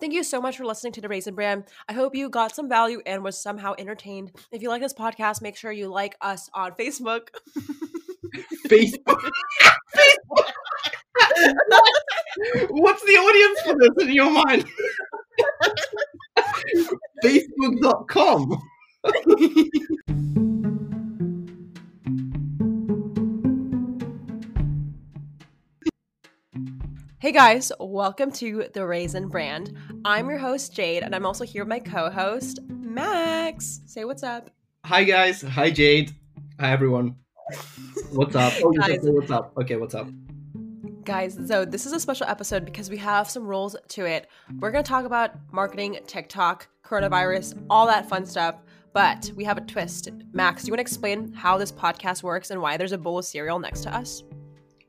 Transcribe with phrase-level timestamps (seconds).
[0.00, 1.64] Thank you so much for listening to the Raisin Brand.
[1.86, 4.32] I hope you got some value and was somehow entertained.
[4.50, 7.28] If you like this podcast, make sure you like us on Facebook.
[8.66, 9.30] Facebook.
[9.94, 10.52] Facebook.
[12.70, 14.64] What's the audience for this in your mind?
[17.22, 18.58] Facebook.com.
[27.20, 29.76] Hey guys, welcome to the Raisin Brand.
[30.04, 33.80] I'm your host, Jade, and I'm also here with my co host, Max.
[33.86, 34.50] Say what's up.
[34.86, 35.42] Hi, guys.
[35.42, 36.12] Hi, Jade.
[36.58, 37.16] Hi, everyone.
[38.12, 38.52] What's up?
[38.64, 38.98] Oh, Guys.
[39.02, 39.52] what's up?
[39.60, 40.08] Okay, what's up?
[41.04, 44.28] Guys, so this is a special episode because we have some rules to it.
[44.58, 48.56] We're going to talk about marketing, TikTok, coronavirus, all that fun stuff.
[48.92, 50.10] But we have a twist.
[50.32, 53.18] Max, do you want to explain how this podcast works and why there's a bowl
[53.18, 54.22] of cereal next to us?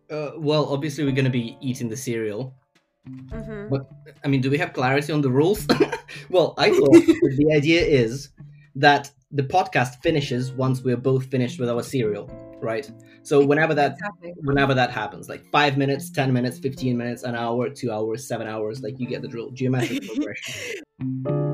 [0.09, 2.55] Uh, well, obviously, we're going to be eating the cereal.
[3.07, 3.69] Mm-hmm.
[3.69, 3.89] But,
[4.23, 5.65] I mean, do we have clarity on the rules?
[6.29, 8.29] well, I thought the idea is
[8.75, 12.29] that the podcast finishes once we're both finished with our cereal,
[12.61, 12.89] right?
[13.23, 14.33] So whenever that Exactly.
[14.37, 18.47] whenever that happens, like five minutes, ten minutes, fifteen minutes, an hour, two hours, seven
[18.47, 19.51] hours, like you get the drill.
[19.51, 20.53] Geometric progression.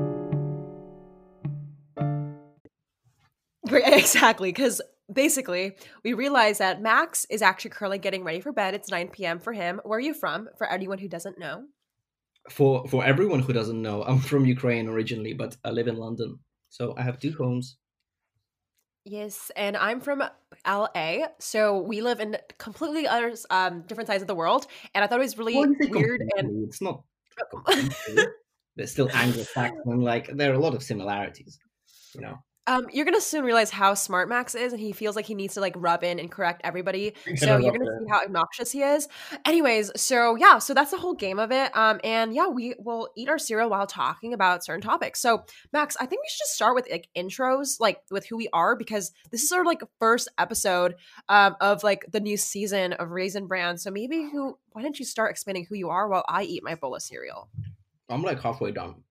[3.68, 4.80] Great, Exactly, because
[5.12, 8.74] basically we realize that Max is actually currently getting ready for bed.
[8.74, 9.38] It's 9 p.m.
[9.38, 9.80] for him.
[9.84, 10.48] Where are you from?
[10.56, 11.64] For anyone who doesn't know.
[12.50, 16.38] For for everyone who doesn't know, I'm from Ukraine originally, but I live in London,
[16.70, 17.76] so I have two homes.
[19.04, 20.22] Yes, and I'm from
[20.66, 24.66] LA, so we live in completely other, um, different sides of the world.
[24.94, 27.02] And I thought it was really weird and it's not.
[27.50, 28.24] completely.
[28.76, 31.58] There's still Anglo-Saxon, like there are a lot of similarities,
[32.14, 32.38] you know.
[32.68, 35.54] Um, you're gonna soon realize how smart Max is, and he feels like he needs
[35.54, 37.14] to like rub in and correct everybody.
[37.26, 39.08] You're So gonna you're gonna see how obnoxious he is.
[39.46, 41.74] Anyways, so yeah, so that's the whole game of it.
[41.74, 45.18] Um, and yeah, we will eat our cereal while talking about certain topics.
[45.20, 48.48] So Max, I think we should just start with like intros, like with who we
[48.52, 50.96] are, because this is our like first episode
[51.30, 53.80] um of like the new season of Raisin Brand.
[53.80, 54.58] So maybe who?
[54.72, 57.48] Why don't you start explaining who you are while I eat my bowl of cereal?
[58.10, 59.02] I'm like halfway done.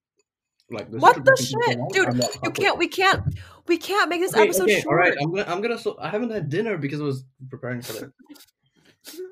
[0.70, 1.80] Like this What the shit?
[1.92, 2.14] Dude,
[2.44, 2.78] You can't.
[2.78, 3.24] We can't.
[3.68, 4.88] We can't make this Okay, episode okay, short.
[4.88, 5.18] all right.
[5.22, 5.78] I'm gonna, I'm gonna.
[5.78, 8.12] So I haven't had dinner because I was preparing for that.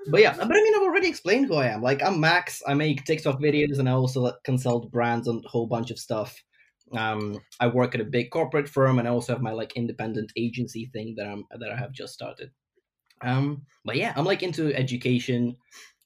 [0.09, 1.81] But yeah, but I mean, I've already explained who I am.
[1.81, 2.62] Like, I'm Max.
[2.66, 6.00] I make TikTok videos, and I also like, consult brands on a whole bunch of
[6.00, 6.41] stuff.
[6.94, 10.31] Um, I work at a big corporate firm, and I also have my like independent
[10.38, 12.51] agency thing that I'm that I have just started.
[13.22, 15.57] Um, but yeah, I'm like into education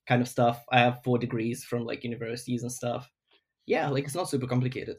[0.08, 0.64] kind of stuff.
[0.72, 3.08] I have four degrees from like universities and stuff.
[3.68, 4.98] Yeah, like it's not super complicated.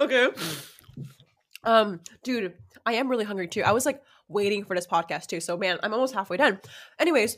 [0.00, 0.28] Okay.
[1.64, 3.62] Um, dude, I am really hungry too.
[3.62, 5.40] I was like waiting for this podcast too.
[5.40, 6.60] So man, I'm almost halfway done.
[6.98, 7.36] Anyways,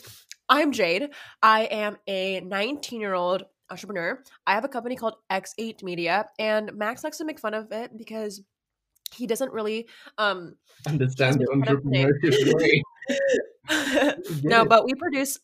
[0.48, 1.10] I'm Jade.
[1.42, 4.22] I am a 19 year old entrepreneur.
[4.46, 7.96] I have a company called X8 Media, and Max likes to make fun of it
[7.96, 8.42] because
[9.14, 9.86] he doesn't really
[10.18, 12.10] um Understand the Kind of thing.
[12.22, 12.82] entrepreneurship way.
[14.42, 15.38] no, but we produce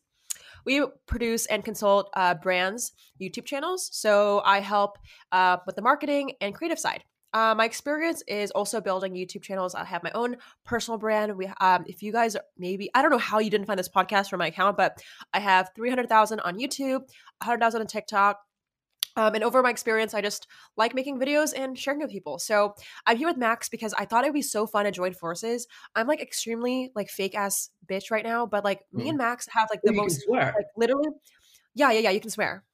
[0.65, 3.89] we produce and consult uh, brands YouTube channels.
[3.93, 4.99] So I help
[5.33, 7.05] uh, with the marketing and creative side.
[7.33, 9.77] Uh, my experience is also building YouTube channels.
[9.77, 11.37] I have my own personal brand.
[11.37, 14.29] We, um, if you guys maybe, I don't know how you didn't find this podcast
[14.29, 15.01] from my account, but
[15.33, 17.03] I have three hundred thousand on YouTube,
[17.41, 18.41] hundred thousand on TikTok.
[19.17, 22.39] Um, and over my experience, I just like making videos and sharing with people.
[22.39, 22.75] So
[23.07, 25.67] I'm here with Max because I thought it'd be so fun to join forces.
[25.97, 29.09] I'm like extremely like fake ass bitch right now, but like me Mm.
[29.11, 30.53] and Max have like the you most swear.
[30.57, 31.09] like literally
[31.75, 32.65] yeah, yeah, yeah, you can swear.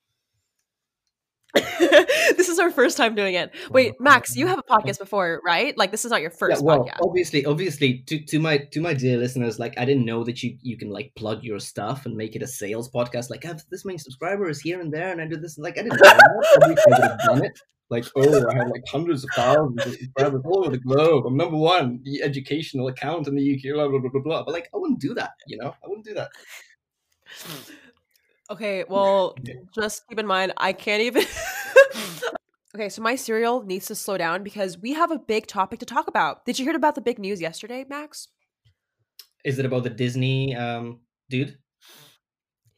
[2.36, 3.54] this is our first time doing it.
[3.70, 5.76] Wait, Max, you have a podcast before, right?
[5.76, 6.98] Like this is not your first yeah, well, podcast.
[7.02, 10.56] obviously, obviously, to, to my to my dear listeners, like I didn't know that you
[10.62, 13.30] you can like plug your stuff and make it a sales podcast.
[13.30, 15.58] Like I have this many subscribers here and there, and I do this.
[15.58, 16.48] Like I didn't know that.
[16.62, 17.58] I would have done it.
[17.88, 21.24] Like oh, I have like hundreds of thousands of subscribers all over the globe.
[21.26, 23.74] I'm number one the educational account in the UK.
[23.74, 24.44] Blah blah blah blah blah.
[24.44, 25.30] But like I wouldn't do that.
[25.46, 26.30] You know, I wouldn't do that.
[27.42, 27.72] Hmm.
[28.50, 29.34] Okay, well,
[29.74, 31.24] just keep in mind I can't even
[32.74, 35.86] Okay, so my cereal needs to slow down because we have a big topic to
[35.86, 36.44] talk about.
[36.44, 38.28] Did you hear about the big news yesterday, Max?
[39.44, 41.00] Is it about the Disney um
[41.30, 41.56] dude?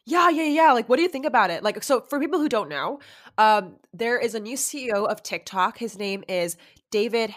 [0.06, 0.72] Yeah, yeah, yeah.
[0.72, 1.62] Like, what do you think about it?
[1.62, 3.00] Like, so for people who don't know,
[3.36, 5.76] um, there is a new CEO of TikTok.
[5.76, 6.56] His name is
[6.90, 7.34] David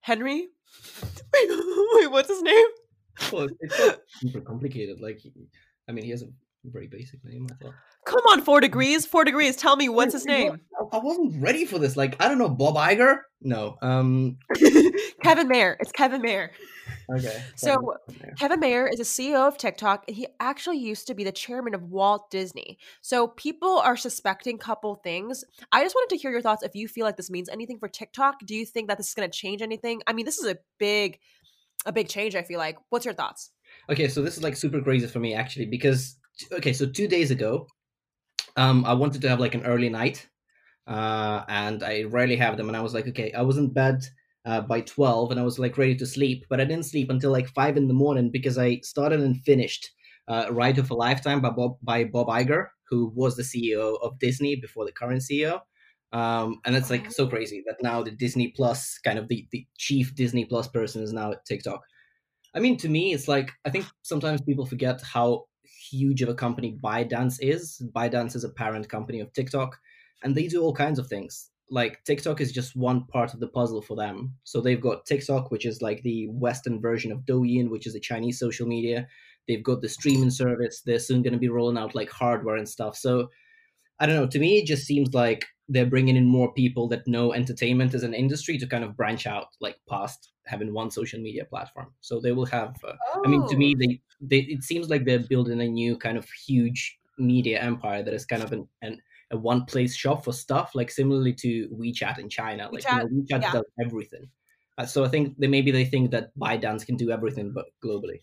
[0.00, 0.48] Henry.
[1.32, 1.50] wait,
[1.94, 2.66] wait, what's his name?
[3.32, 5.00] Well, it's, super complicated.
[5.00, 5.20] Like,
[5.88, 6.28] I mean, he has a
[6.64, 7.46] very basic name.
[7.50, 7.74] I thought.
[8.06, 9.56] Come on, four degrees, four degrees.
[9.56, 10.60] Tell me what's his name?
[10.92, 11.96] I- wasn't ready for this.
[11.96, 13.18] Like, I don't know, Bob Iger?
[13.40, 13.76] No.
[13.82, 14.38] Um.
[15.22, 15.76] Kevin Mayer.
[15.80, 16.50] It's Kevin Mayer.
[17.14, 17.42] Okay.
[17.56, 17.94] So
[18.38, 21.74] Kevin Mayer is a CEO of TikTok, and he actually used to be the chairman
[21.74, 22.78] of Walt Disney.
[23.00, 25.44] So people are suspecting a couple things.
[25.72, 27.88] I just wanted to hear your thoughts if you feel like this means anything for
[27.88, 28.40] TikTok.
[28.44, 30.02] Do you think that this is going to change anything?
[30.06, 31.18] I mean, this is a big,
[31.86, 32.34] a big change.
[32.34, 32.76] I feel like.
[32.90, 33.50] What's your thoughts?
[33.88, 36.16] Okay, so this is like super crazy for me actually because
[36.52, 37.66] okay, so two days ago,
[38.56, 40.28] um, I wanted to have like an early night,
[40.86, 44.04] uh, and I rarely have them, and I was like, okay, I was in bed
[44.44, 47.30] uh, by 12 and I was like ready to sleep, but I didn't sleep until
[47.30, 49.90] like 5 in the morning because I started and finished
[50.28, 54.18] uh, Ride of a Lifetime by Bob, by Bob Iger, who was the CEO of
[54.18, 55.60] Disney before the current CEO.
[56.12, 59.66] Um, and it's like so crazy that now the Disney Plus, kind of the, the
[59.78, 61.80] chief Disney Plus person, is now at TikTok.
[62.54, 65.44] I mean, to me, it's like I think sometimes people forget how
[65.90, 67.82] huge of a company ByteDance is.
[67.94, 69.78] ByteDance is a parent company of TikTok,
[70.22, 73.48] and they do all kinds of things like TikTok is just one part of the
[73.48, 74.34] puzzle for them.
[74.44, 78.00] So they've got TikTok, which is like the Western version of Douyin, which is a
[78.00, 79.06] Chinese social media.
[79.46, 80.82] They've got the streaming service.
[80.84, 82.96] They're soon going to be rolling out like hardware and stuff.
[82.96, 83.28] So
[84.00, 84.26] I don't know.
[84.26, 88.02] To me, it just seems like they're bringing in more people that know entertainment as
[88.02, 91.92] an industry to kind of branch out, like past having one social media platform.
[92.00, 92.76] So they will have.
[92.86, 93.22] Uh, oh.
[93.24, 93.78] I mean, to me, oh.
[93.80, 98.14] they, they it seems like they're building a new kind of huge media empire that
[98.14, 99.00] is kind of an, an
[99.30, 102.68] a one place shop for stuff, like similarly to WeChat in China.
[102.72, 103.52] Like WeChat, you know, WeChat yeah.
[103.52, 104.28] does everything.
[104.76, 108.20] Uh, so I think they maybe they think that ByteDance can do everything, but globally.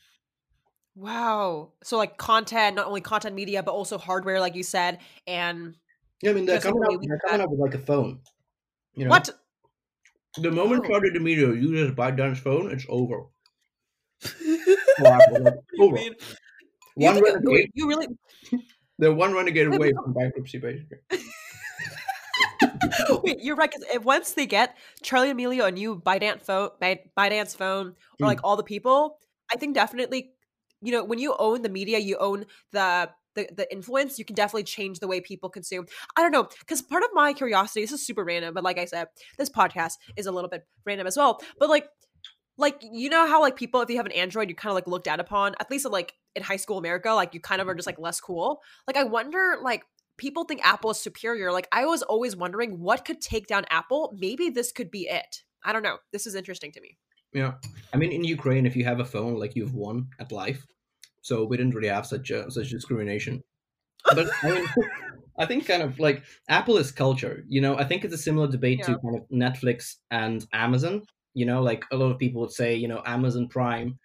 [0.96, 1.74] Wow.
[1.84, 5.76] So like content, not only content media, but also hardware, like you said, and
[6.22, 8.20] yeah, I mean they're coming up, they're coming up with like a phone.
[8.96, 9.30] You know, what?
[10.40, 10.90] The moment oh.
[10.90, 13.24] Charli D'Amelio uses ByteDance phone, it's over.
[15.80, 15.98] over.
[15.98, 16.16] You,
[16.96, 17.22] One
[17.74, 18.08] you really
[19.00, 20.98] they're one renegade away from bankruptcy, basically.
[23.24, 23.72] Wait, you're right.
[23.72, 28.28] Because once they get Charli D'Amelio a new ByteDance phone, ByteDance phone, or mm.
[28.28, 29.20] like all the people,
[29.54, 30.32] I think definitely,
[30.82, 34.36] you know, when you own the media, you own the the, the influence, you can
[34.36, 35.86] definitely change the way people consume.
[36.18, 38.86] I don't know, because part of my curiosity, this is super random, but like I
[38.86, 39.08] said,
[39.38, 41.40] this podcast is a little bit random as well.
[41.60, 41.88] But like
[42.58, 44.88] like you know how like people if you have an android you kind of like
[44.88, 47.76] looked down upon at least like in high school america like you kind of are
[47.76, 49.84] just like less cool like i wonder like
[50.18, 54.12] people think apple is superior like i was always wondering what could take down apple
[54.18, 56.98] maybe this could be it i don't know this is interesting to me
[57.32, 57.54] yeah
[57.94, 60.66] i mean in ukraine if you have a phone like you've won at life
[61.28, 63.44] so we didn't really have such a, such discrimination
[64.16, 64.66] but i mean
[65.40, 67.44] I think kind of like Apple is culture.
[67.48, 68.86] You know, I think it's a similar debate yeah.
[68.86, 71.04] to kind of Netflix and Amazon
[71.38, 74.00] you know, like a lot of people would say, you know, Amazon Prime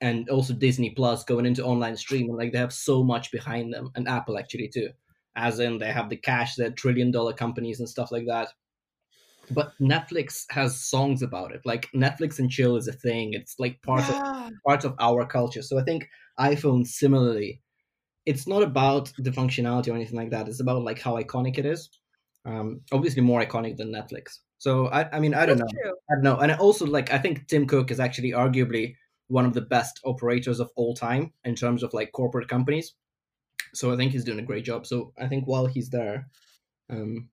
[0.00, 3.90] and also Disney Plus going into online streaming, like they have so much behind them,
[3.96, 4.90] and Apple actually too,
[5.34, 8.50] as in they have the cash, they're trillion dollar companies and stuff like that.
[9.50, 11.62] But Netflix has songs about it.
[11.64, 13.30] Like Netflix and chill is a thing.
[13.32, 14.46] It's like part yeah.
[14.46, 15.62] of part of our culture.
[15.62, 16.08] So I think
[16.38, 17.62] iPhone similarly,
[18.26, 20.48] it's not about the functionality or anything like that.
[20.48, 21.88] It's about like how iconic it is.
[22.44, 24.38] Um, obviously more iconic than Netflix.
[24.58, 25.80] So I, I mean, I don't That's know.
[25.82, 25.92] True.
[26.10, 26.36] I don't know.
[26.38, 28.94] And also, like, I think Tim Cook is actually arguably
[29.28, 32.94] one of the best operators of all time in terms of like corporate companies.
[33.74, 34.86] So I think he's doing a great job.
[34.86, 36.28] So I think while he's there,
[36.90, 37.28] um,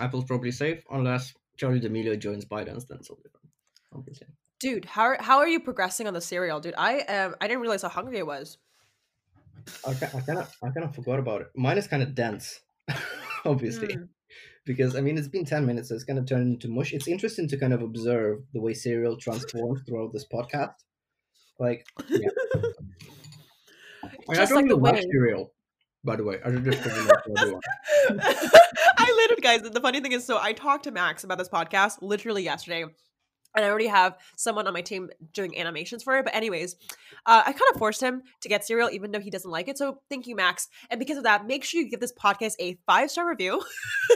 [0.00, 2.86] Apple's probably safe unless Charli D'Amelio joins ByteDance.
[2.86, 3.48] Then it's all different,
[3.94, 4.28] obviously.
[4.60, 6.74] Dude, how how are you progressing on the cereal, dude?
[6.76, 8.58] I um I didn't realize how hungry I was.
[9.86, 11.48] I, I kind of I kind of forgot about it.
[11.54, 12.60] Mine is kind of dense,
[13.44, 13.96] obviously.
[13.96, 14.08] Mm
[14.64, 16.92] because I mean it's been ten minutes, so it's going to turn into mush.
[16.92, 20.74] It's interesting to kind of observe the way cereal transforms throughout this podcast.
[21.58, 22.28] Like, yeah.
[24.02, 25.52] I, mean, I don't like the watch cereal,
[26.02, 26.40] by the way.
[26.44, 26.84] I just
[29.16, 29.62] Literally, guys.
[29.62, 32.84] The funny thing is, so I talked to Max about this podcast literally yesterday
[33.54, 36.24] and I already have someone on my team doing animations for it.
[36.24, 36.74] But anyways,
[37.26, 39.78] uh, I kind of forced him to get cereal, even though he doesn't like it.
[39.78, 40.68] So thank you, Max.
[40.90, 43.62] And because of that, make sure you give this podcast a five star review,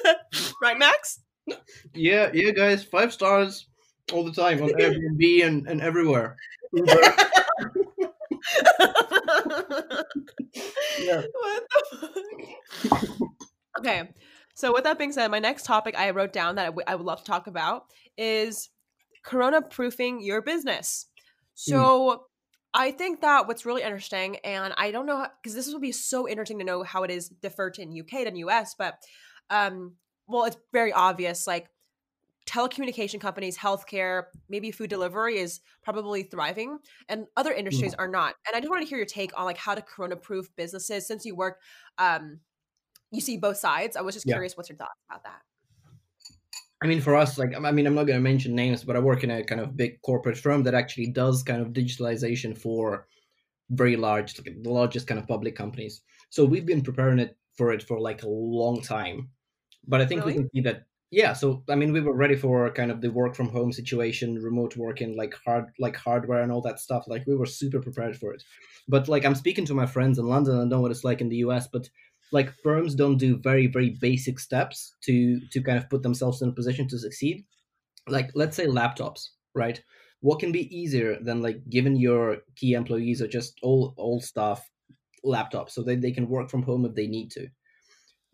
[0.62, 1.20] right, Max?
[1.94, 3.68] Yeah, yeah, guys, five stars
[4.12, 6.36] all the time on Airbnb and, and everywhere.
[11.00, 11.22] yeah.
[13.78, 14.08] okay.
[14.58, 16.96] So with that being said, my next topic I wrote down that I, w- I
[16.96, 17.84] would love to talk about
[18.16, 18.70] is
[19.24, 21.06] corona proofing your business.
[21.54, 22.18] So mm.
[22.74, 26.28] I think that what's really interesting, and I don't know because this will be so
[26.28, 29.00] interesting to know how it is different in UK than US, but
[29.48, 29.94] um,
[30.26, 31.46] well, it's very obvious.
[31.46, 31.68] Like
[32.44, 38.00] telecommunication companies, healthcare, maybe food delivery is probably thriving, and other industries mm.
[38.00, 38.34] are not.
[38.44, 41.06] And I just wanted to hear your take on like how to corona proof businesses
[41.06, 41.60] since you work,
[41.98, 42.40] um,
[43.10, 43.96] you see both sides.
[43.96, 44.34] I was just yeah.
[44.34, 45.40] curious, what's your thoughts about that?
[46.82, 49.00] I mean, for us, like, I mean, I'm not going to mention names, but I
[49.00, 53.08] work in a kind of big corporate firm that actually does kind of digitalization for
[53.70, 56.02] very large, like the largest kind of public companies.
[56.30, 59.28] So we've been preparing it for it for like a long time.
[59.86, 60.34] But I think Really?
[60.34, 61.32] we can see that, yeah.
[61.32, 64.76] So I mean, we were ready for kind of the work from home situation, remote
[64.76, 67.04] working, like hard, like hardware and all that stuff.
[67.08, 68.44] Like we were super prepared for it.
[68.86, 71.20] But like I'm speaking to my friends in London, I don't know what it's like
[71.20, 71.88] in the US, but
[72.32, 76.48] like firms don't do very very basic steps to to kind of put themselves in
[76.48, 77.44] a position to succeed.
[78.08, 79.82] Like let's say laptops right?
[80.20, 84.70] What can be easier than like giving your key employees or just all all staff
[85.24, 87.48] laptops so that they can work from home if they need to?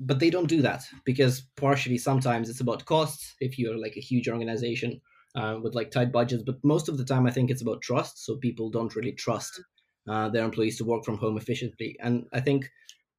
[0.00, 3.34] But they don't do that because partially sometimes it's about costs.
[3.40, 5.00] If you're like a huge organization
[5.36, 8.24] uh, with like tight budgets but most of the time i think it's about trust
[8.24, 9.60] so people don't really trust
[10.08, 11.96] uh, their employees to work from home efficiently.
[12.00, 12.70] And i think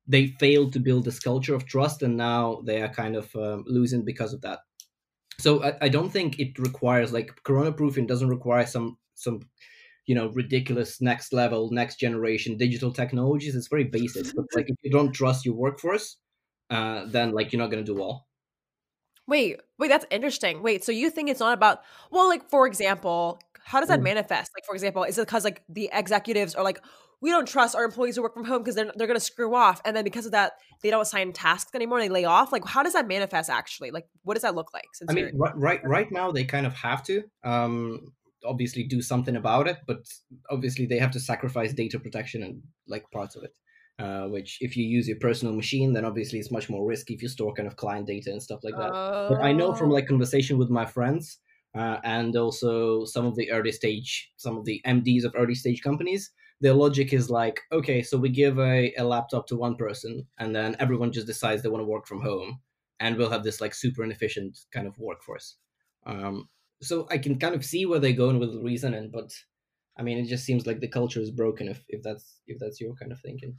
[0.08, 3.64] they failed to build this culture of trust and now they are kind of um,
[3.68, 4.60] losing because of that
[5.40, 9.42] so I, I don't think it requires like corona proofing doesn't require some some
[10.06, 14.78] you know ridiculous next level next generation digital technologies it's very basic but like if
[14.84, 16.18] you don't trust your workforce
[16.72, 18.28] uh then like you're not going to do well
[19.28, 20.62] Wait, wait, that's interesting.
[20.62, 21.82] Wait, so you think it's not about
[22.12, 24.04] well, like for example, how does that Mm.
[24.04, 24.52] manifest?
[24.56, 26.80] Like for example, is it because like the executives are like,
[27.26, 29.82] we don't trust our employees who work from home because they're they're gonna screw off,
[29.84, 30.54] and then because of that,
[30.84, 32.52] they don't assign tasks anymore, they lay off.
[32.52, 33.90] Like, how does that manifest actually?
[33.90, 34.86] Like, what does that look like?
[35.10, 38.14] i mean right, right right now they kind of have to um
[38.46, 40.02] obviously do something about it but
[40.52, 43.54] obviously they have to sacrifice data protection and like parts of it
[43.98, 47.24] uh, which if you use your personal machine then obviously it's much more risky if
[47.24, 48.92] you store kind of client data and stuff like that
[49.30, 51.40] but I know from oh, like conversation with my friends
[51.76, 55.82] uh, and also some of the early stage, some of the MDs of early stage
[55.82, 60.28] companies, their logic is like, okay, so we give a, a laptop to one person
[60.38, 62.62] and then everyone just decides they want to work from home
[63.00, 65.58] and we'll have this like super inefficient kind of workforce.
[66.06, 66.50] Um,
[66.82, 69.34] so I can kind of see where they're going with the reasoning, but
[69.98, 72.82] I mean, it just seems like the culture is broken if, if that's if that's
[72.82, 73.58] your kind of thinking.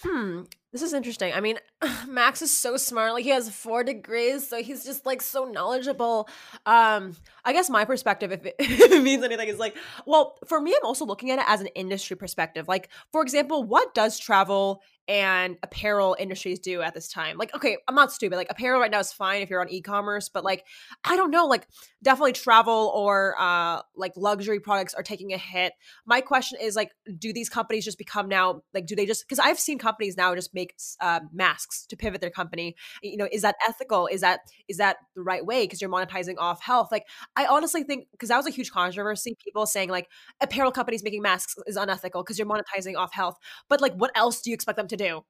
[0.00, 1.32] Hmm, this is interesting.
[1.32, 1.58] I mean,
[2.08, 3.12] Max is so smart.
[3.12, 6.28] Like he has four degrees, so he's just like so knowledgeable.
[6.66, 10.60] Um, I guess my perspective, if it, if it means anything, is like, well, for
[10.60, 12.68] me, I'm also looking at it as an industry perspective.
[12.68, 17.38] Like, for example, what does travel and apparel industries do at this time?
[17.38, 18.36] Like, okay, I'm not stupid.
[18.36, 20.64] Like, apparel right now is fine if you're on e-commerce, but like,
[21.04, 21.46] I don't know.
[21.46, 21.66] Like,
[22.02, 25.72] definitely travel or uh, like luxury products are taking a hit.
[26.06, 29.38] My question is like do these companies just become now like do they just because
[29.38, 33.42] i've seen companies now just make uh, masks to pivot their company you know is
[33.42, 37.04] that ethical is that is that the right way because you're monetizing off health like
[37.36, 40.08] i honestly think because that was a huge controversy people saying like
[40.40, 43.36] apparel companies making masks is unethical because you're monetizing off health
[43.68, 45.22] but like what else do you expect them to do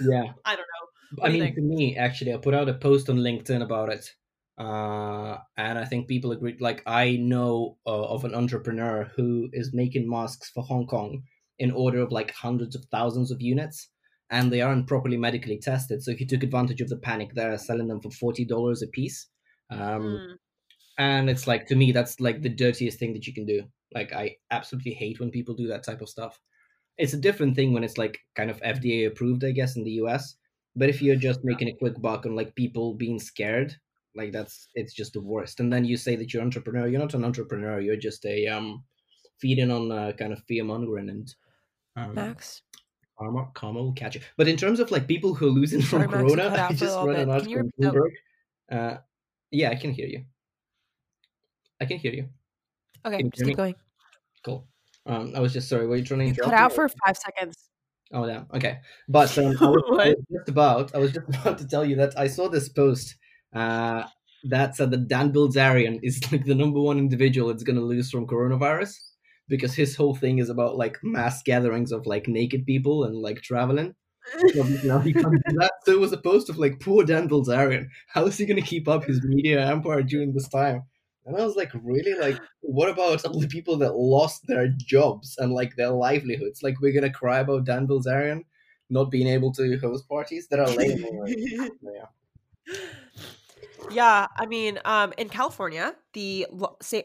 [0.00, 0.32] Yeah.
[0.44, 3.08] i don't know what I do mean, to me, actually, I put out a post
[3.08, 4.12] on LinkedIn about it,
[4.58, 6.56] uh, and I think people agree.
[6.60, 11.22] Like, I know uh, of an entrepreneur who is making masks for Hong Kong
[11.58, 13.88] in order of like hundreds of thousands of units,
[14.30, 16.02] and they aren't properly medically tested.
[16.02, 19.28] So he took advantage of the panic there, selling them for forty dollars a piece.
[19.70, 20.34] Um, Hmm.
[20.98, 23.64] and it's like to me, that's like the dirtiest thing that you can do.
[23.94, 26.38] Like, I absolutely hate when people do that type of stuff
[26.98, 29.92] it's a different thing when it's like kind of FDA approved, I guess, in the
[30.02, 30.34] US.
[30.76, 33.74] But if you're just making a quick buck on like people being scared,
[34.14, 35.60] like that's it's just the worst.
[35.60, 36.86] And then you say that you're an entrepreneur.
[36.86, 37.80] You're not an entrepreneur.
[37.80, 38.84] You're just a um
[39.40, 41.34] feeding on uh, kind of fear mongering and
[41.96, 42.62] um max
[43.18, 44.20] karma karma will catch you.
[44.36, 46.68] But in terms of like people who are losing from sorry corona, cut I out
[46.68, 48.10] for a just read an bit article that Bloomberg.
[48.70, 48.96] Uh,
[49.50, 50.24] yeah, I can hear you.
[51.80, 52.28] I can hear you.
[53.06, 53.74] okay Can just keep going
[54.44, 54.66] Cool.
[55.06, 55.86] Um, I was just sorry.
[55.86, 57.68] Were you trying to cut out for five seconds
[58.12, 58.78] Oh yeah, Okay,
[59.08, 61.96] but um, I, was, I was just about I was just about to tell you
[61.96, 63.16] that I saw this post
[63.54, 64.04] uh,
[64.44, 68.10] that said that Dan Bilzerian is like the number one individual that's going to lose
[68.10, 68.94] from coronavirus
[69.48, 73.42] because his whole thing is about like mass gatherings of like naked people and like
[73.42, 73.94] traveling.
[74.52, 75.72] So now he can't do that.
[75.84, 77.86] So it was a post of like poor Dan Bilzerian.
[78.08, 80.82] How is he going to keep up his media empire during this time?
[81.28, 82.14] And I was like, really?
[82.14, 86.62] Like, what about all the people that lost their jobs and like their livelihoods?
[86.62, 88.44] Like, we're gonna cry about Dan Bilzerian
[88.90, 91.04] not being able to host parties that are lame.
[91.60, 92.06] Ah, yeah.
[93.90, 96.46] Yeah, I mean, um, in California, the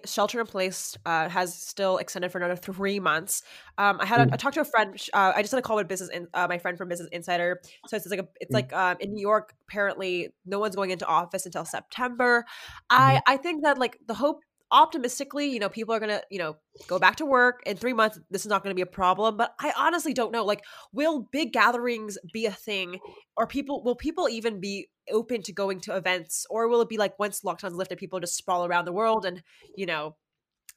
[0.06, 3.42] shelter in place uh, has still extended for another three months.
[3.78, 5.00] Um, I had a, Mm, I talked to a friend.
[5.14, 7.62] Uh, I just had a call with business, in, uh, my friend from Business Insider.
[7.88, 9.54] So it's like a, it's mm, like um, in New York.
[9.70, 12.44] Apparently, no one's going into office until September.
[12.90, 14.42] I I think that like the hope
[14.74, 18.20] optimistically, you know, people are gonna you know go back to work in three months.
[18.30, 19.38] This is not going to be a problem.
[19.38, 20.44] But I honestly don't know.
[20.44, 23.00] Like, will big gatherings be a thing
[23.38, 26.98] or people will people even be open to going to events or will it be
[26.98, 29.44] like once lockdowns lifted people just sprawl around the world and
[29.76, 30.16] you know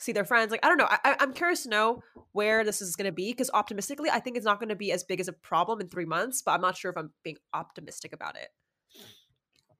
[0.00, 2.96] see their friends like i don't know I, i'm curious to know where this is
[2.96, 5.28] going to be because optimistically i think it's not going to be as big as
[5.28, 8.48] a problem in three months but i'm not sure if i'm being optimistic about it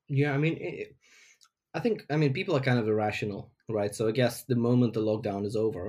[0.08, 0.96] Yeah, I mean, it,
[1.76, 3.95] I think I mean people are kind of irrational, right?
[3.95, 5.85] So I guess the moment the lockdown is over,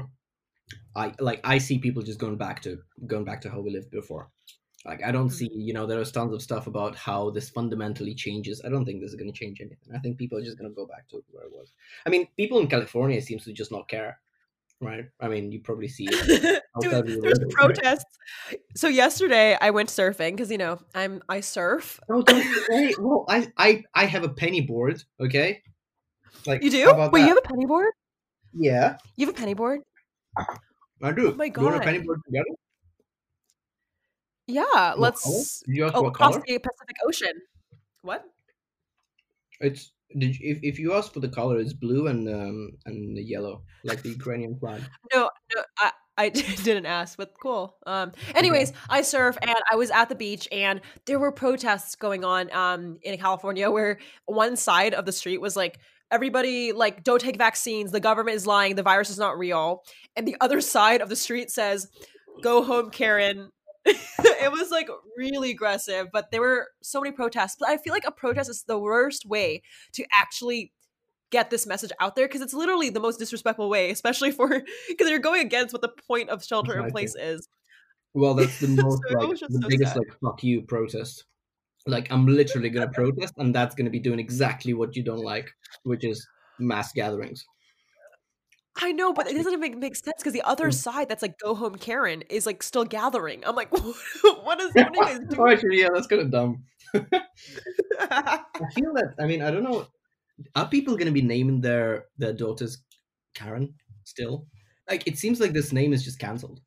[0.95, 2.71] I like I see people just going back to
[3.13, 4.29] going back to how we lived before.
[4.85, 5.37] Like I don't Mhm.
[5.39, 8.61] see, you know, there's tons of stuff about how this fundamentally changes.
[8.65, 9.89] I don't think this is going to change anything.
[9.95, 11.71] I think people are just going to go back to where it was.
[12.05, 14.19] I mean, people in California seems to just not care,
[14.81, 15.05] right?
[15.19, 16.07] I mean, you probably see.
[16.81, 16.91] Dude,
[17.23, 18.17] there's the- protests
[18.75, 22.93] so yesterday i went surfing because you know i'm i surf No, don't say.
[22.99, 25.03] Well, I, I, I have a penny board.
[25.19, 25.63] Okay,
[26.45, 26.77] like you do
[27.11, 27.91] wait you have a penny board
[28.53, 29.81] Yeah, you have a penny board
[31.01, 31.29] I do.
[31.29, 32.49] Oh my Do you want a penny board together?
[34.47, 36.43] yeah What let's Did you ask oh across color?
[36.45, 37.41] the pacific ocean
[38.01, 38.23] what
[39.59, 43.17] It's did you, if if you ask for the color, it's blue and um and
[43.17, 44.81] yellow, like the Ukrainian flag.
[45.13, 47.77] No, no, I, I didn't ask, but cool.
[47.85, 52.23] Um, anyways, I surf and I was at the beach and there were protests going
[52.23, 55.79] on um in California where one side of the street was like
[56.11, 59.83] everybody like don't take vaccines, the government is lying, the virus is not real,
[60.15, 61.87] and the other side of the street says
[62.41, 63.51] go home, Karen.
[63.85, 67.55] it was like really aggressive, but there were so many protests.
[67.59, 69.61] But I feel like a protest is the worst way
[69.93, 70.73] to actually
[71.29, 74.47] get this message out there because it's literally the most disrespectful way, especially for
[74.87, 77.47] because you're going against what the point of shelter in place is.
[78.13, 79.99] Well, that's the most So like the so biggest sad.
[79.99, 81.25] like fuck you protest.
[81.87, 85.49] Like I'm literally gonna protest, and that's gonna be doing exactly what you don't like,
[85.83, 86.27] which is
[86.59, 87.43] mass gatherings.
[88.79, 90.73] I know, but it doesn't make, make sense because the other Mm.
[90.73, 93.43] side that's like go home Karen is like still gathering.
[93.45, 93.71] I'm like,
[94.43, 95.51] what is what are you oh, doing?
[95.53, 96.63] actually, yeah, that's kind of dumb.
[96.93, 98.39] I
[98.75, 99.15] feel that.
[99.19, 99.87] I mean, I don't know.
[100.55, 102.77] Are people gonna be naming their their daughters
[103.33, 104.45] Karen still?
[104.89, 106.61] Like, it seems like this name is just cancelled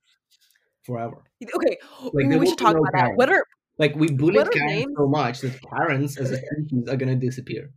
[0.85, 1.23] forever.
[1.43, 1.79] okay,
[2.13, 3.01] Like, we should talk about that.
[3.01, 3.17] Karen.
[3.17, 3.45] What are
[3.81, 7.71] Like, we bullied Karen so much that Karens as a species are gonna disappear.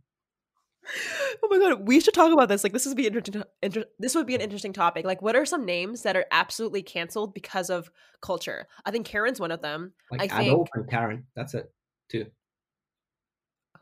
[1.42, 2.62] oh my god, we should talk about this.
[2.62, 3.42] Like, this would be interesting.
[3.62, 5.06] Inter- this would be an interesting topic.
[5.06, 8.68] Like, what are some names that are absolutely canceled because of culture?
[8.84, 9.94] I think Karen's one of them.
[10.10, 11.26] Like I Adolf think- and Karen.
[11.34, 11.72] That's it.
[12.10, 12.26] Too.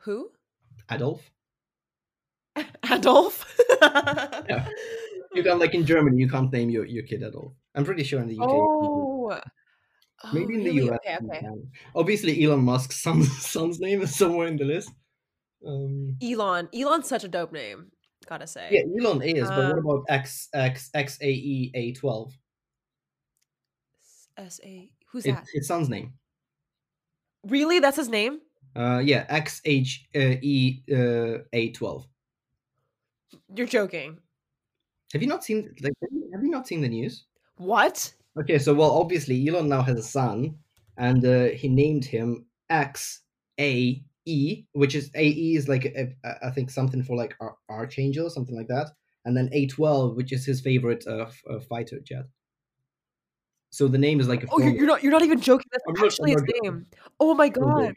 [0.05, 0.31] Who?
[0.89, 1.29] Adolf.
[2.91, 3.53] Adolf.
[3.83, 4.69] Yeah.
[5.35, 7.55] You can like in Germany, you can't name your, your kid Adolf.
[7.75, 8.49] I'm pretty sure in the UK.
[8.49, 8.57] can.
[8.61, 9.41] Oh.
[10.25, 10.31] Oh.
[10.33, 10.91] Maybe in the really?
[10.91, 10.99] US.
[11.07, 11.47] Okay, okay.
[11.95, 14.91] Obviously, Elon Musk's son's, son's name is somewhere in the list.
[15.67, 16.69] Um, Elon.
[16.75, 17.91] Elon's such a dope name.
[18.27, 18.69] Gotta say.
[18.71, 22.33] yeah, Elon is, but what Um, about X X X A E A twelve?
[24.37, 24.91] S A.
[25.11, 25.47] Who's It's that?
[25.55, 26.13] It's son's name.
[27.49, 27.81] Really?
[27.81, 28.41] That's his name?
[28.77, 32.07] Uh, yeah, X H uh, E uh, A twelve.
[33.55, 34.19] You're joking.
[35.13, 35.93] Have you not seen like
[36.33, 37.25] have you not seen the news?
[37.57, 38.15] What?
[38.41, 40.57] Okay, so well, obviously Elon now has a son,
[40.97, 43.21] and uh, he named him X
[43.61, 47.35] A E, which is A E is like a, a, I think something for like
[47.41, 48.91] Ar- Archangel, something like that,
[49.25, 52.25] and then A twelve, which is his favorite uh, f- uh, fighter jet.
[53.71, 54.47] So the name is like a.
[54.51, 55.03] Oh, you're, you're not.
[55.03, 55.67] You're not even joking.
[55.71, 56.61] That's I'm not- actually his joking.
[56.63, 56.87] name.
[57.21, 57.95] Oh my god.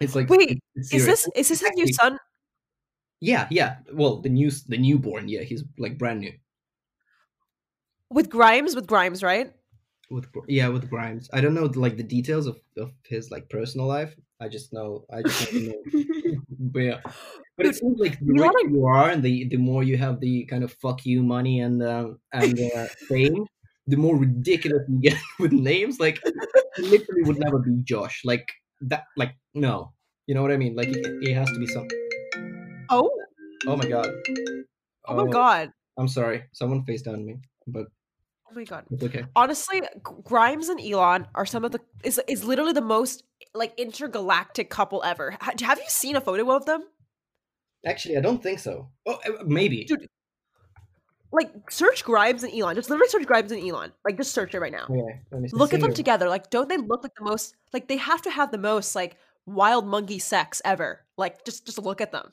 [0.00, 2.18] It's like Wait, it's Is this is this his new son?
[3.20, 3.76] Yeah, yeah.
[3.92, 5.28] Well, the new the newborn.
[5.28, 6.32] Yeah, he's like brand new.
[8.12, 8.74] With Grimes?
[8.74, 9.52] With Grimes, right?
[10.12, 11.28] with yeah with Grimes.
[11.32, 14.14] I don't know like the details of, of his like personal life.
[14.40, 15.74] I just know I just know.
[16.58, 17.00] but yeah,
[17.56, 20.20] but it seems like the you richer you are, and the the more you have
[20.20, 23.46] the kind of fuck you money and um, and uh, fame,
[23.86, 25.98] the more ridiculous you get with names.
[25.98, 26.22] Like
[26.78, 28.20] literally would never be Josh.
[28.24, 28.46] Like
[28.82, 29.04] that.
[29.16, 29.92] Like no,
[30.26, 30.76] you know what I mean?
[30.76, 31.88] Like it, it has to be some.
[32.90, 33.10] Oh,
[33.66, 34.10] Oh my god.
[35.06, 35.70] oh my god.
[35.96, 36.44] I'm sorry.
[36.52, 37.86] Someone faced down me, but
[38.52, 38.84] Oh my god.
[38.90, 39.24] it's okay.
[39.34, 44.68] Honestly, Grimes and Elon are some of the is is literally the most like intergalactic
[44.68, 45.36] couple ever.
[45.40, 46.82] Have you seen a photo of them?
[47.86, 48.90] Actually, I don't think so.
[49.06, 49.84] Oh, uh, maybe.
[49.84, 50.06] Dude,
[51.32, 52.74] Like search Grimes and Elon.
[52.76, 53.92] Just literally search Grimes and Elon.
[54.04, 54.86] Like just search it right now.
[54.88, 55.48] Me.
[55.52, 56.28] Look at them together.
[56.28, 59.16] Like don't they look like the most like they have to have the most like
[59.46, 61.00] wild monkey sex ever.
[61.16, 62.32] Like just just look at them.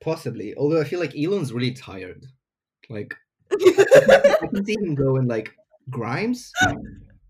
[0.00, 0.54] Possibly.
[0.56, 2.24] Although I feel like Elon's really tired.
[2.88, 3.14] Like
[3.52, 5.52] I can see him going like
[5.90, 6.52] Grimes.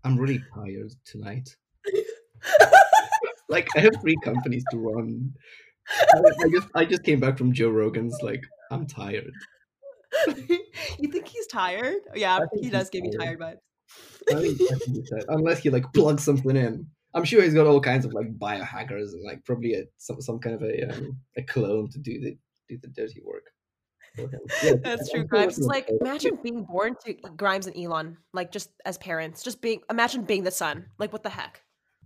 [0.03, 1.55] I'm really tired tonight.
[3.49, 5.33] Like I have three companies to run.
[6.15, 8.17] I just I just came back from Joe Rogan's.
[8.21, 9.33] Like I'm tired.
[10.27, 12.01] you think he's tired?
[12.15, 13.39] Yeah, he does give me tired.
[13.39, 14.35] tired vibes.
[14.35, 15.25] I think, I think he's tired.
[15.27, 19.11] Unless he like plugs something in, I'm sure he's got all kinds of like biohackers
[19.11, 22.37] and like probably a, some some kind of a um, a clone to do the
[22.69, 23.51] do the dirty work.
[24.17, 25.57] Yeah, That's true, Grimes.
[25.57, 29.81] It's like imagine being born to Grimes and Elon, like just as parents, just being
[29.89, 30.87] imagine being the son.
[30.97, 31.61] Like what the heck?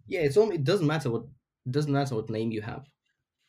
[0.08, 1.24] Yeah, it's only it doesn't matter what
[1.66, 2.86] it doesn't matter what name you have.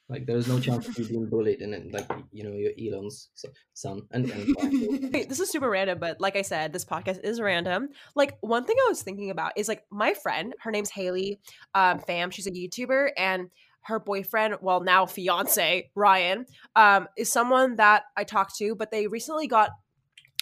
[0.09, 2.71] Like there is no chance of you being bullied and then like you know you're
[2.79, 3.29] Elon's
[3.75, 4.55] son and, and
[5.13, 7.89] Wait, this is super random, but like I said, this podcast is random.
[8.15, 11.41] Like one thing I was thinking about is like my friend, her name's Haley
[11.75, 12.33] um, Pham.
[12.33, 13.51] She's a YouTuber, and
[13.87, 19.07] her boyfriend, well now fiance Ryan, um, is someone that I talked to, but they
[19.07, 19.71] recently got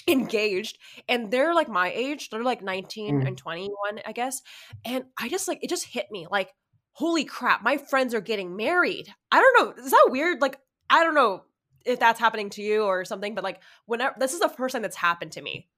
[0.07, 0.78] engaged
[1.09, 2.28] and they're like my age.
[2.30, 3.26] They're like 19 Mm.
[3.26, 4.42] and 21 i guess.
[4.85, 6.52] And i just like it just hit me like
[6.92, 9.09] holy crap my friends are getting married.
[9.33, 10.40] I don't know is that weird?
[10.42, 10.59] Like
[10.90, 11.44] i don't know
[11.87, 14.83] if that's happening to you or something but like whenever this is the first time
[14.83, 15.68] that's happened to me.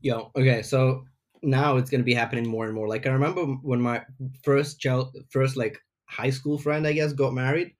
[0.00, 1.04] Yo, okay, so
[1.42, 2.88] now it's gonna be happening more and more.
[2.88, 4.02] Like I remember when my
[4.42, 7.72] first child, first like high school friend, I guess, got married,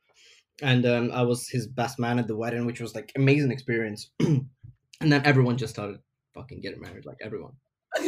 [0.63, 4.11] and um, I was his best man at the wedding, which was like amazing experience.
[4.21, 4.49] and
[5.01, 6.01] then everyone just started
[6.35, 7.53] fucking getting married, like everyone.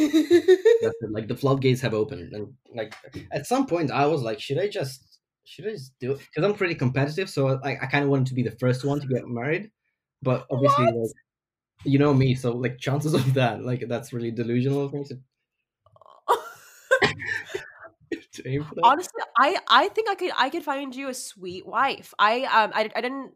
[1.11, 2.93] Like the floodgates have opened, and like
[3.31, 6.19] at some point, I was like, should I just should I just do it?
[6.19, 8.99] Because I'm pretty competitive, so like I kind of wanted to be the first one
[9.01, 9.71] to get married,
[10.21, 10.95] but obviously, What?
[10.95, 11.11] like
[11.85, 15.19] you know me, so like chances of that, like that's really delusional of me to,
[18.33, 18.83] to aim for that.
[18.83, 22.71] honestly i i think i could i could find you a sweet wife i um
[22.73, 23.31] i, I didn't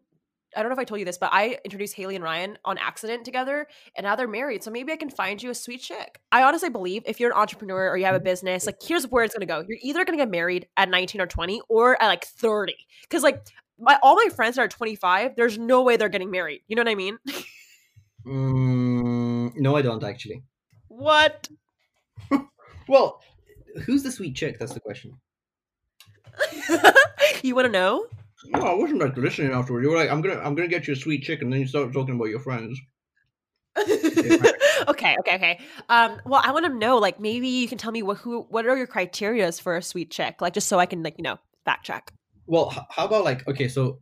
[0.56, 2.78] I don't know if I told you this, but I introduced Haley and Ryan on
[2.78, 4.63] accident together, and now they're married.
[4.63, 6.20] So maybe I can find you a sweet chick.
[6.32, 9.24] I honestly believe if you're an entrepreneur or you have a business, like here's where
[9.24, 9.63] it's gonna go.
[9.68, 12.76] You're either gonna get married at 19 or 20, or at like 30.
[13.02, 13.48] Because like
[13.80, 16.62] my all my friends that are 25, there's no way they're getting married.
[16.68, 17.18] You know what I mean?
[18.26, 20.44] Mm, no, I don't actually.
[20.88, 21.50] what?
[22.89, 23.22] Well,
[23.86, 24.60] who's the sweet chick?
[24.60, 25.18] That's the question.
[27.43, 28.06] you want to know?
[28.46, 29.84] No, I wasn't like listening afterward.
[29.84, 31.67] You were like, "I'm gonna, I'm gonna get you a sweet chick," and then you
[31.67, 32.80] start talking about your friends.
[33.80, 35.60] okay, okay, okay.
[35.89, 38.67] Um, well, I want to know, like, maybe you can tell me what who what
[38.67, 41.38] are your criterias for a sweet chick, like, just so I can, like, you know,
[41.65, 42.12] fact check.
[42.46, 44.00] Well, h- how about like, okay, so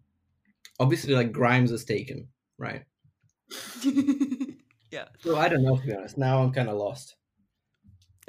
[0.80, 2.84] obviously like Grimes is taken, right?
[4.92, 5.06] yeah.
[5.20, 6.18] So I don't know to be honest.
[6.18, 7.16] Now I'm kind of lost.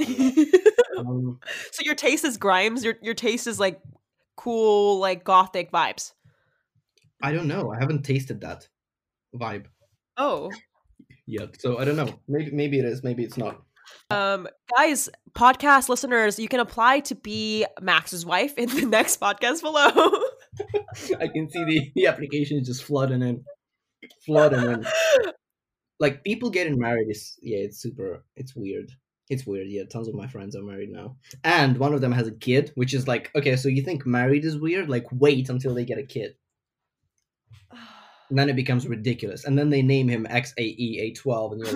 [0.99, 1.41] Um,
[1.73, 2.85] so your taste is Grimes.
[2.85, 3.81] Your your taste is like
[4.37, 6.13] cool, like gothic vibes.
[7.23, 7.73] I don't know.
[7.73, 8.69] I haven't tasted that
[9.35, 9.65] vibe
[10.17, 10.51] Oh,
[11.27, 12.21] yet, so I don't know.
[12.29, 13.03] Maybe, maybe it is.
[13.03, 13.63] Maybe it's not.
[14.11, 19.63] um, guys, podcast listeners, you can apply to be Max's wife in the next podcast
[19.63, 19.89] below.
[21.19, 23.43] I can see the, the applications just flooding in,
[24.27, 24.87] flooding in.
[25.99, 28.25] Like people getting married is yeah, it's super.
[28.37, 28.91] It's weird.
[29.33, 29.69] It's weird.
[29.69, 32.71] Yeah, tons of my friends are married now, and one of them has a kid,
[32.75, 33.57] which is like okay.
[33.57, 34.89] So you think married is weird?
[34.89, 36.35] Like wait until they get a kid,
[38.29, 39.45] and then it becomes ridiculous.
[39.45, 41.73] And then they name him X A E A twelve, and you're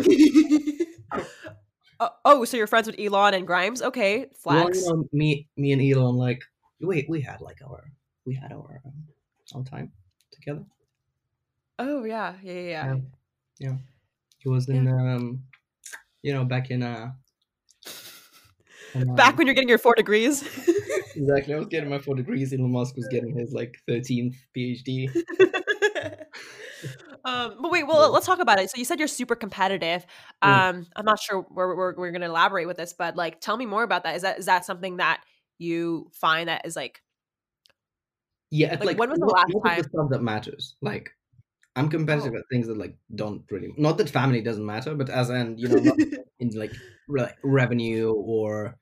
[1.12, 1.26] like,
[2.00, 3.80] oh, oh, so you're friends with Elon and Grimes?
[3.82, 6.42] Okay, well, you know, me, me and Elon, like
[6.80, 7.90] wait, we had like our,
[8.26, 8.92] we had our, um,
[9.54, 9.90] our time
[10.30, 10.64] together.
[11.78, 12.86] Oh yeah, yeah, yeah.
[12.86, 12.96] yeah.
[13.58, 13.76] Yeah.
[14.38, 15.42] He was in um
[16.22, 17.12] you know back in uh in,
[19.04, 20.42] Back when you're getting your four degrees.
[21.16, 25.08] exactly I was getting my four degrees Elon Musk was getting his like 13th PhD
[27.24, 28.70] um, but wait, well, let's talk about it.
[28.70, 30.04] So you said you're super competitive.
[30.44, 30.48] Mm.
[30.48, 33.56] Um, I'm not sure where we're, we're going to elaborate with this, but like, tell
[33.56, 34.14] me more about that.
[34.16, 35.22] Is that is that something that
[35.58, 37.02] you find that is like
[38.50, 41.10] yeah Like, like, when was the last time- the stuff that matters like
[41.74, 42.38] I'm competitive Oh.
[42.38, 45.68] at things that like don't really not that family doesn't matter but as in you
[45.68, 45.96] know not
[46.40, 46.72] in like
[47.08, 48.76] re- revenue or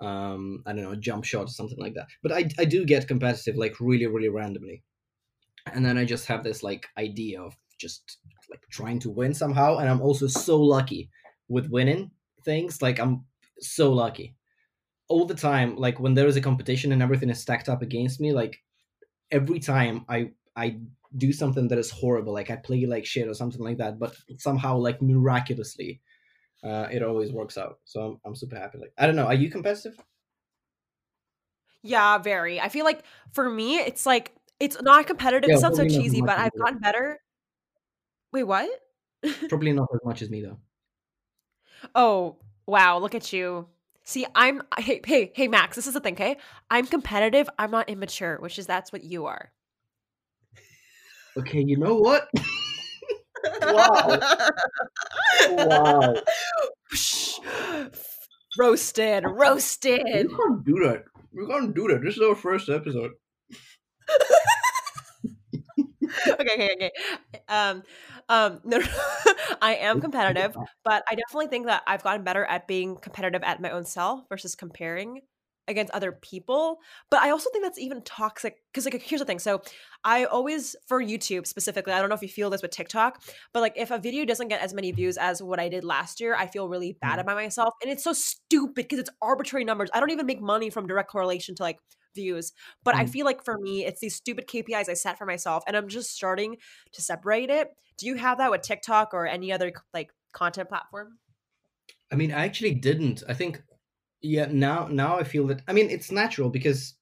[0.00, 2.08] um I don't know jump shot or something like that.
[2.22, 4.82] But I I do get competitive like really really randomly.
[5.72, 8.18] And then I just have this like idea of just
[8.50, 9.78] like trying to win somehow.
[9.78, 11.10] And I'm also so lucky
[11.48, 12.10] with winning
[12.44, 12.82] things.
[12.82, 13.24] Like I'm
[13.60, 14.36] so lucky.
[15.08, 18.20] All the time like when there is a competition and everything is stacked up against
[18.20, 18.62] me like
[19.30, 20.80] every time I I
[21.16, 24.14] do something that is horrible like I play like shit or something like that but
[24.38, 26.00] somehow like miraculously
[26.62, 29.34] uh, it always works out so I'm, I'm super happy like I don't know are
[29.34, 29.96] you competitive
[31.82, 32.60] Yeah, very.
[32.60, 35.48] I feel like for me, it's like it's not competitive.
[35.48, 37.18] Yeah, it sounds so probably not as cheesy, but I've gotten better.
[38.32, 38.68] Wait, what?
[39.48, 40.58] probably not as much as me though
[41.94, 42.98] oh, wow!
[42.98, 43.68] Look at you.
[44.04, 45.76] See, I'm hey hey hey Max.
[45.76, 46.36] This is the thing, okay?
[46.70, 47.48] I'm competitive.
[47.58, 49.52] I'm not immature, which is that's what you are.
[51.38, 52.28] okay you know what
[53.62, 54.18] Wow.
[55.50, 56.14] wow
[58.58, 60.06] roasted, roasted.
[60.06, 62.02] you can't do that we can't do that.
[62.02, 63.12] This is our first episode.
[66.28, 66.90] okay, okay, okay.
[67.48, 67.82] Um,
[68.28, 68.80] um, no,
[69.62, 73.60] I am competitive, but I definitely think that I've gotten better at being competitive at
[73.60, 75.20] my own self versus comparing
[75.68, 76.78] against other people.
[77.10, 79.38] But I also think that's even toxic because, like, here's the thing.
[79.38, 79.62] So,
[80.04, 83.60] I always for YouTube specifically, I don't know if you feel this with TikTok, but
[83.60, 86.34] like, if a video doesn't get as many views as what I did last year,
[86.34, 87.20] I feel really bad Mm.
[87.20, 89.90] about myself, and it's so stupid because it's arbitrary numbers.
[89.92, 91.80] I don't even make money from direct correlation to like
[92.12, 93.06] views but i Mm.
[93.06, 96.10] feel like for me it's these stupid kpis i set for myself and i'm just
[96.10, 96.56] starting
[96.90, 101.18] to separate it do you have that with tiktok or any other like content platform
[102.10, 103.22] I mean, I actually didn't.
[103.28, 103.62] I think,
[104.20, 104.46] yeah.
[104.46, 105.62] Now, now I feel that.
[105.68, 106.94] I mean, it's natural because,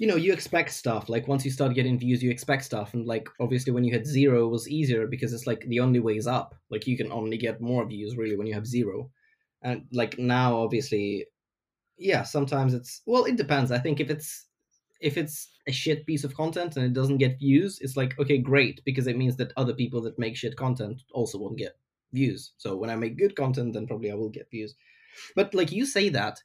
[0.00, 1.10] you know, you expect stuff.
[1.10, 4.06] Like once you start getting views, you expect stuff, and like obviously when you had
[4.06, 6.54] zero, it was easier because it's like the only way is up.
[6.70, 9.10] Like you can only get more views really when you have zero,
[9.60, 11.26] and like now, obviously,
[11.98, 12.22] yeah.
[12.22, 13.70] Sometimes it's well, it depends.
[13.70, 14.46] I think if it's
[15.02, 18.38] if it's a shit piece of content and it doesn't get views, it's like okay,
[18.38, 21.76] great, because it means that other people that make shit content also won't get
[22.14, 22.52] views.
[22.56, 24.74] So when I make good content, then probably I will get views.
[25.36, 26.40] But like you say that,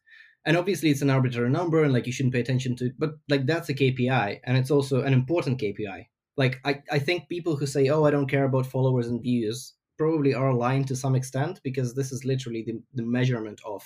[0.46, 2.86] and obviously it's an arbitrary number, and like you shouldn't pay attention to.
[2.88, 6.08] It but like that's a KPI, and it's also an important KPI.
[6.38, 9.74] Like I, I think people who say, "Oh, I don't care about followers and views,"
[9.98, 13.84] probably are lying to some extent because this is literally the, the measurement of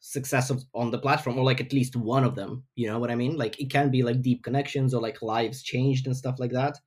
[0.00, 3.10] success of, on the platform or like at least one of them you know what
[3.10, 6.38] i mean like it can be like deep connections or like lives changed and stuff
[6.38, 6.78] like that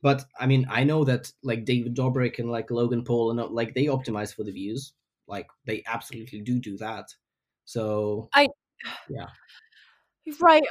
[0.00, 3.74] but i mean i know that like david dobrik and like logan paul and like
[3.74, 4.94] they optimize for the views
[5.26, 7.06] like they absolutely do do that
[7.64, 8.48] so I-
[9.08, 9.26] yeah.
[10.40, 10.62] Right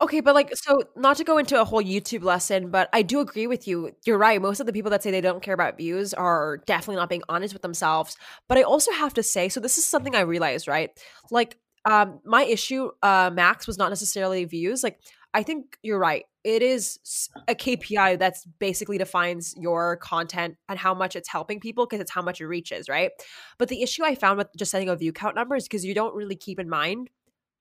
[0.00, 3.18] okay but like so not to go into a whole youtube lesson but i do
[3.20, 5.76] agree with you you're right most of the people that say they don't care about
[5.76, 8.16] views are definitely not being honest with themselves
[8.48, 10.90] but i also have to say so this is something i realized right?
[11.32, 15.00] Like um my issue uh max was not necessarily views like
[15.34, 20.94] i think you're right it is a kpi that's basically defines your content and how
[20.94, 23.10] much it's helping people because it's how much it reaches right
[23.58, 25.94] but the issue i found with just setting a view count number is because you
[25.94, 27.10] don't really keep in mind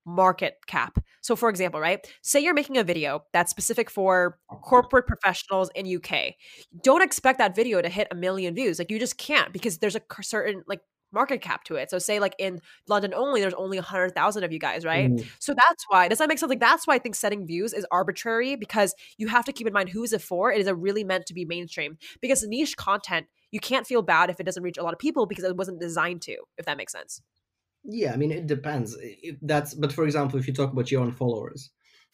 [0.07, 0.97] market cap.
[1.19, 1.99] So for example, right?
[2.21, 6.35] Say you're making a video that's specific for corporate professionals in UK.
[6.81, 8.79] Don't expect that video to hit a million views.
[8.79, 10.79] Like you just can't because there's a certain like
[11.11, 11.89] market cap to it.
[11.89, 15.09] So say like in London only there's only 100,000 of you guys, right?
[15.11, 16.49] Mm, So that's why does that make sense?
[16.49, 19.73] Like that's why I think setting views is arbitrary because you have to keep in
[19.73, 20.51] mind who is it for.
[20.51, 24.29] It is a really meant to be mainstream because niche content you can't feel bad
[24.29, 26.37] if it doesn't reach a lot of people because it wasn't designed to.
[26.57, 27.21] If that makes sense.
[27.83, 31.01] yeah i mean it depends It- that's but for example if you talk about your
[31.01, 31.69] own followers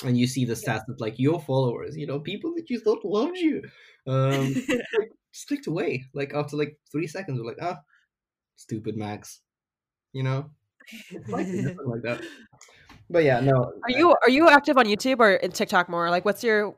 [0.06, 0.75] and you see the Yeah.
[0.75, 3.63] stats that like your followers you know people that you thought loved you
[4.08, 4.53] um
[4.99, 5.12] like
[5.47, 7.77] clicked away like after like three seconds we're like ah
[8.65, 9.41] stupid max
[10.13, 10.49] you know?
[11.28, 11.47] Like
[11.86, 12.21] like that.
[13.10, 16.10] But yeah no Are you are you active on YouTube or in TikTok more?
[16.10, 16.76] Like, what's your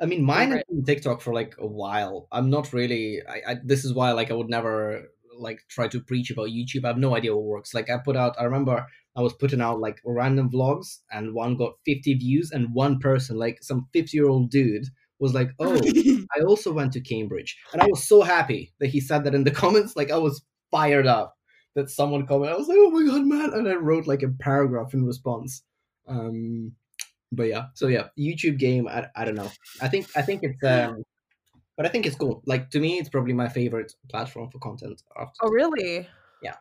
[0.00, 0.68] i mean mine has favorite?
[0.68, 2.28] been tiktok for like a while.
[2.30, 5.02] I'm not really I, I this is why like i would never
[5.38, 6.84] like try to preach about youtube.
[6.84, 7.74] I have no idea what works.
[7.74, 11.56] Like i put out i remember i was putting out like random vlogs and one
[11.56, 14.86] got 50 views and one person like some 50 year old dude
[15.20, 15.80] was like oh
[16.36, 19.44] I also went to Cambridge, and I was so happy that he said that in
[19.44, 19.96] the comments.
[19.96, 21.36] Like I was fired up
[21.74, 22.54] that someone commented.
[22.54, 25.62] I was like, "Oh my god, man!" And I wrote like a paragraph in response.
[26.06, 26.72] Um,
[27.32, 28.88] but yeah, so yeah, YouTube game.
[28.88, 29.50] I, I don't know.
[29.80, 31.04] I think I think it's um,
[31.76, 32.42] but I think it's cool.
[32.46, 35.02] Like to me, it's probably my favorite platform for content.
[35.18, 36.08] After oh, really?
[36.42, 36.56] Yeah.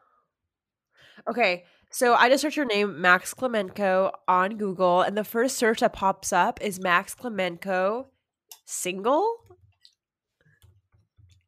[1.30, 5.80] Okay, so I just searched your name, Max Klymenko, on Google, and the first search
[5.80, 8.06] that pops up is Max Klymenko
[8.66, 9.38] single.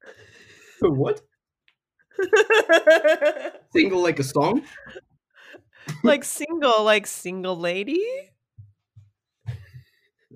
[0.82, 1.22] what
[3.73, 4.63] single like a song?
[6.03, 8.03] like single, like single lady.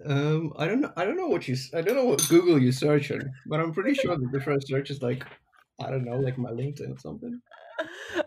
[0.06, 0.92] Um, I don't know.
[0.98, 1.56] I don't know what you.
[1.74, 4.90] I don't know what Google you searching, but I'm pretty sure that the first search
[4.90, 5.26] is like,
[5.80, 7.40] I don't know, like my LinkedIn or something.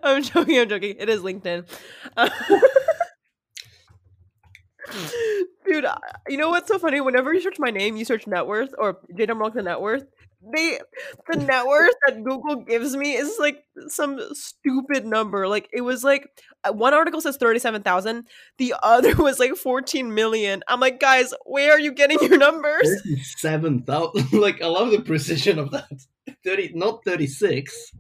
[0.03, 0.59] I'm joking.
[0.59, 0.97] I'm joking.
[0.99, 1.69] It is LinkedIn.
[2.17, 2.31] Uh,
[5.67, 5.85] Dude,
[6.29, 7.01] you know what's so funny?
[7.01, 10.05] Whenever you search my name, you search net worth or Jade Darmawangsa net worth.
[10.55, 10.79] They
[11.31, 15.49] the net worth that Google gives me is like some stupid number.
[15.49, 16.29] Like it was like
[16.65, 18.27] uh, one article says thirty seven thousand,
[18.59, 20.63] the other was like fourteen million.
[20.69, 22.89] I'm like, guys, where are you getting your numbers?
[23.03, 24.27] Thirty-seven thousand.
[24.33, 25.89] Like I love the precision of that.
[26.45, 27.93] Thirty, not thirty-six,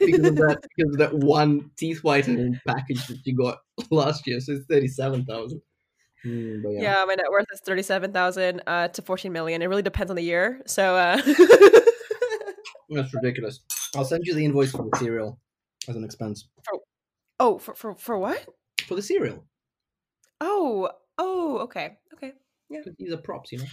[0.00, 0.58] because of that.
[0.76, 3.58] Because of that one teeth whitening package that you got
[3.90, 4.40] last year.
[4.40, 5.60] So it's thirty-seven thousand.
[6.26, 6.82] Mm, yeah.
[6.82, 9.62] Yeah, my net worth is thirty seven thousand uh, to fourteen million.
[9.62, 10.62] It really depends on the year.
[10.66, 10.96] So.
[10.96, 11.16] uh
[12.90, 13.60] that's ridiculous.
[13.94, 15.38] I'll send you the invoice for the cereal
[15.88, 16.48] as an expense
[17.38, 18.44] Oh, for for for what?
[18.86, 19.44] for the cereal.
[20.40, 22.32] Oh, oh, okay, okay.
[22.70, 22.80] Yeah.
[22.98, 23.64] These are props, you know.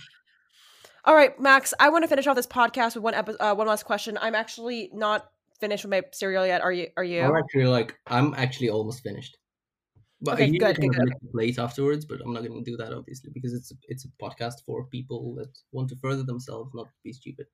[1.05, 1.73] All right, Max.
[1.79, 4.17] I want to finish off this podcast with one epi- uh, one last question.
[4.21, 6.61] I'm actually not finished with my cereal yet.
[6.61, 6.87] Are you?
[6.97, 7.21] Are you?
[7.21, 9.37] I'm actually like I'm actually almost finished.
[10.23, 11.09] But Okay, I good, good, good.
[11.09, 13.75] lick the plate afterwards, but I'm not going to do that obviously because it's a,
[13.89, 17.47] it's a podcast for people that want to further themselves, not be stupid.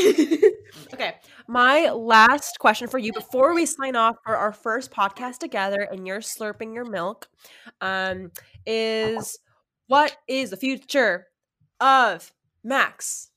[0.93, 1.15] okay.
[1.47, 6.05] My last question for you before we sign off for our first podcast together and
[6.05, 7.27] you're slurping your milk
[7.81, 8.31] um,
[8.67, 9.39] is
[9.87, 11.25] what is the future
[11.79, 12.31] of
[12.63, 13.31] Max?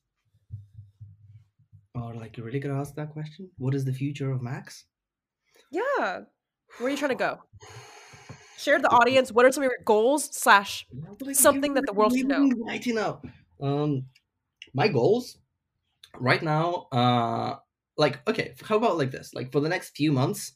[1.95, 3.49] Oh, like you're really gonna ask that question?
[3.57, 4.85] What is the future of Max?
[5.71, 6.21] Yeah.
[6.77, 7.39] Where are you trying to go?
[8.57, 11.85] Share the audience what are some of your goals slash Yeah, but, like, Something that
[11.85, 12.49] the world should know.
[12.57, 13.25] Lighten up.
[13.61, 14.05] Um,
[14.73, 15.37] my goals
[16.19, 17.55] right now, uh,
[17.97, 19.33] like okay, how about like this?
[19.33, 20.53] Like for the next few months,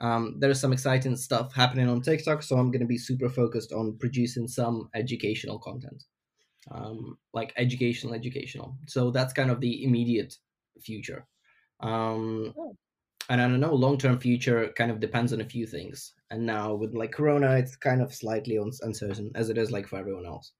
[0.00, 3.96] um, there's some exciting stuff happening on TikTok, so I'm gonna be super focused on
[3.98, 6.04] producing some educational content,
[6.70, 8.76] um, like educational, educational.
[8.86, 10.36] So that's kind of the immediate
[10.80, 11.26] future.
[11.80, 12.76] Um, Oh.
[13.28, 16.14] And I don't know, long term future kind of depends on a few things.
[16.30, 19.98] And now with like Corona, it's kind of slightly uncertain, as it is like for
[19.98, 20.52] everyone else.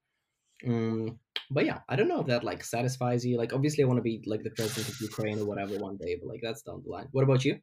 [0.64, 1.18] Mm,
[1.50, 3.36] but yeah, I don't know if that like satisfies you.
[3.36, 6.16] Like, obviously, I want to be like the president of Ukraine or whatever one day,
[6.20, 7.08] but like that's down the line.
[7.12, 7.58] What about you?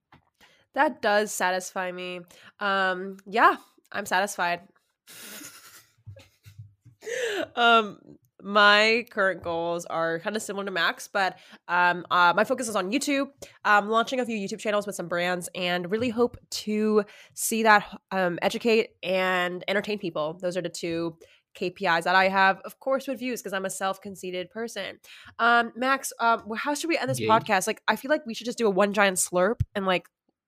[0.74, 2.22] That does satisfy me.
[2.60, 3.58] Um, yeah,
[3.92, 4.62] I'm satisfied.
[7.56, 8.00] um,
[8.44, 12.76] my current goals are kind of similar to Max, but um, uh, my focus is
[12.76, 13.30] on YouTube.
[13.64, 17.04] I'm launching a few YouTube channels with some brands, and really hope to
[17.34, 20.38] see that um, educate and entertain people.
[20.42, 21.18] Those are the two
[21.56, 25.00] KPIs that I have, of course, with views because I'm a self-conceited person.
[25.40, 27.28] Um, Max, um, how should we end this Yay.
[27.28, 27.68] podcast?
[27.68, 30.08] Like, I feel like we should just do a one giant slurp and like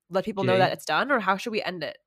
[0.10, 1.98] let people know that it's done, or how should we end it?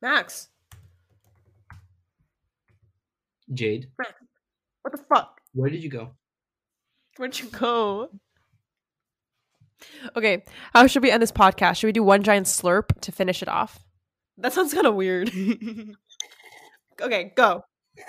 [0.00, 0.48] Max,
[3.52, 5.40] Jade, what the fuck?
[5.52, 6.10] where did you go?
[7.16, 8.10] Where'd you go?
[10.16, 11.76] Okay, how should we end this podcast?
[11.76, 13.84] Should we do one giant slurp to finish it off?
[14.36, 15.30] That sounds kind of weird.
[17.00, 17.64] okay, go.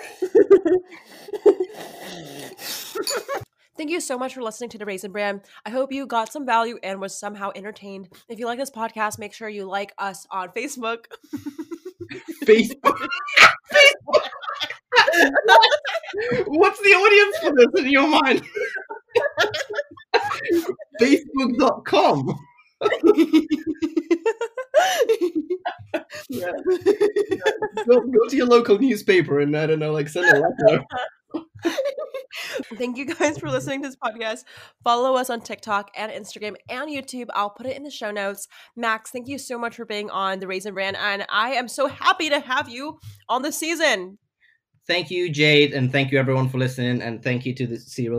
[3.76, 5.40] Thank you so much for listening to the Raisin Brand.
[5.64, 8.10] I hope you got some value and was somehow entertained.
[8.28, 11.06] If you like this podcast, make sure you like us on Facebook.
[12.44, 13.08] Facebook.
[16.46, 18.42] What's the audience for this in your mind?
[21.00, 22.38] Facebook.com.
[26.28, 26.52] Yeah.
[27.86, 30.84] Go, go to your local newspaper and I don't know, like send a letter.
[32.76, 34.44] Thank you guys for listening to this podcast.
[34.84, 37.26] Follow us on TikTok and Instagram and YouTube.
[37.34, 38.48] I'll put it in the show notes.
[38.76, 41.88] Max, thank you so much for being on the Raisin Brand, and I am so
[41.88, 44.18] happy to have you on the season.
[44.90, 48.18] Thank you, Jade, and thank you everyone for listening, and thank you to the Cereal